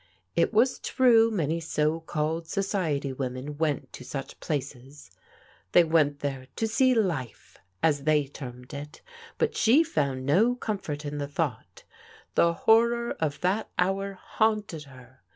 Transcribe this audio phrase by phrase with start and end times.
[0.35, 5.11] It was true many so called society women went to such places.
[5.73, 9.03] They went there" to see life/' as they termed it,
[9.37, 11.83] but she found no comfort in the thought
[12.33, 15.21] The horror of that hour haunted her.